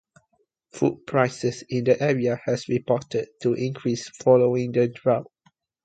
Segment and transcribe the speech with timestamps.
[0.71, 5.31] Food prices in the areas have been reported to increase following the drought.